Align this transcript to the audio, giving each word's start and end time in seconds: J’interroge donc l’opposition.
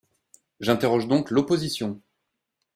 J’interroge 0.61 1.07
donc 1.07 1.29
l’opposition. 1.29 2.01